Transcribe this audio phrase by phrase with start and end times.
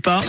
[0.00, 0.22] pas.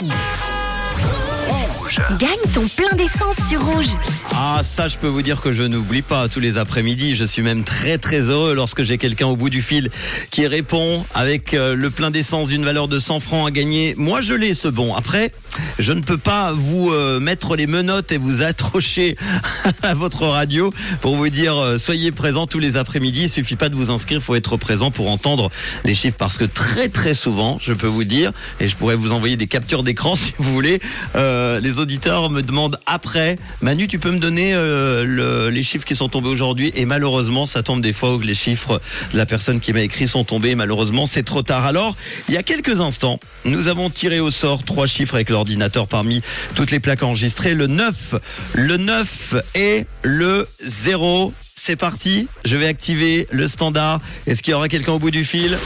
[2.20, 3.96] Gagne ton plein d'essence sur Rouge.
[4.34, 7.16] Ah, ça, je peux vous dire que je n'oublie pas tous les après-midi.
[7.16, 9.90] Je suis même très très heureux lorsque j'ai quelqu'un au bout du fil
[10.32, 13.96] qui répond avec euh, le plein d'essence d'une valeur de 100 francs à gagner.
[13.98, 14.96] Moi, je l'ai ce bon.
[14.96, 15.32] Après,
[15.80, 19.16] je ne peux pas vous euh, mettre les menottes et vous accrocher
[19.84, 23.24] à votre radio pour vous dire euh, soyez présents tous les après-midi.
[23.24, 25.50] Il suffit pas de vous inscrire, il faut être présent pour entendre
[25.84, 29.12] les chiffres parce que très très souvent, je peux vous dire, et je pourrais vous
[29.12, 30.80] envoyer des captures d'écran si vous voulez,
[31.16, 35.96] euh, les auditeurs me demandent après, Manu, tu peux me donner le- les chiffres qui
[35.96, 36.72] sont tombés aujourd'hui?
[36.76, 38.80] Et malheureusement, ça tombe des fois où les chiffres
[39.12, 40.56] de la personne qui m'a écrit sont tombés.
[40.56, 41.66] Malheureusement, c'est trop tard.
[41.66, 41.96] Alors,
[42.30, 46.22] il y a quelques instants, nous avons tiré au sort trois chiffres avec l'ordinateur parmi
[46.56, 47.54] toutes les plaques enregistrées.
[47.54, 48.16] Le 9,
[48.54, 51.34] le 9 et le 0.
[51.56, 54.02] C'est parti, je vais activer le standard.
[54.28, 55.58] Est-ce qu'il y aura quelqu'un au bout du fil?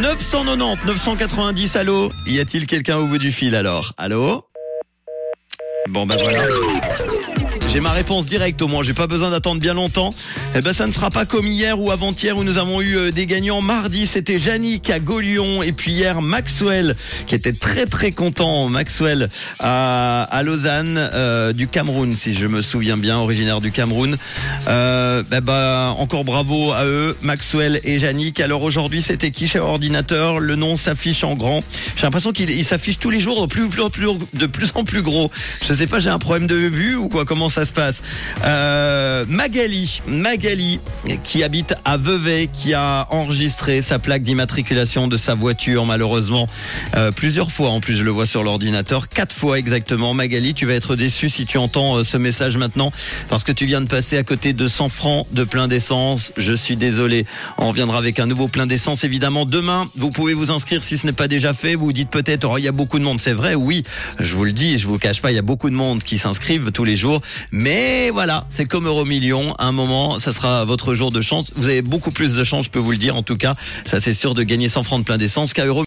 [0.00, 2.10] 990, 990, allô?
[2.26, 3.94] Y a-t-il quelqu'un au bout du fil alors?
[3.96, 4.44] Allô?
[5.88, 6.40] Bon ben voilà.
[7.76, 10.08] J'ai ma réponse directe au moins, j'ai pas besoin d'attendre bien longtemps.
[10.54, 13.10] Eh ben ça ne sera pas comme hier ou avant-hier où nous avons eu euh,
[13.10, 13.60] des gagnants.
[13.60, 18.70] Mardi c'était Yannick à Gaulion et puis hier Maxwell qui était très très content.
[18.70, 24.16] Maxwell à, à Lausanne euh, du Cameroun si je me souviens bien, originaire du Cameroun.
[24.68, 28.40] Euh, ben, encore bravo à eux, Maxwell et Yannick.
[28.40, 30.38] Alors aujourd'hui c'était qui chez ordinateur?
[30.38, 31.60] Le nom s'affiche en grand.
[31.96, 34.84] J'ai l'impression qu'il il s'affiche tous les jours de plus, plus, plus- de plus en
[34.84, 35.30] plus gros.
[35.68, 37.26] Je sais pas, j'ai un problème de vue ou quoi?
[37.26, 37.65] Comment ça
[38.44, 40.80] euh, Magali, Magali,
[41.24, 46.48] qui habite à Vevey, qui a enregistré sa plaque d'immatriculation de sa voiture, malheureusement,
[46.96, 47.70] euh, plusieurs fois.
[47.70, 50.14] En plus, je le vois sur l'ordinateur, quatre fois exactement.
[50.14, 52.92] Magali, tu vas être déçu si tu entends euh, ce message maintenant,
[53.28, 56.32] parce que tu viens de passer à côté de 100 francs de plein d'essence.
[56.36, 57.26] Je suis désolé.
[57.58, 59.44] On reviendra avec un nouveau plein d'essence, évidemment.
[59.44, 61.74] Demain, vous pouvez vous inscrire si ce n'est pas déjà fait.
[61.74, 63.20] Vous dites peut-être, oh, il y a beaucoup de monde.
[63.20, 63.84] C'est vrai, oui.
[64.18, 66.18] Je vous le dis, je vous cache pas, il y a beaucoup de monde qui
[66.18, 67.20] s'inscrivent tous les jours.
[67.58, 69.54] Mais voilà, c'est comme Euro Million.
[69.54, 71.52] À un moment, ça sera votre jour de chance.
[71.56, 73.16] Vous avez beaucoup plus de chance, je peux vous le dire.
[73.16, 73.54] En tout cas,
[73.86, 75.74] ça c'est sûr de gagner 100 francs de plein d'essence qu'à Euro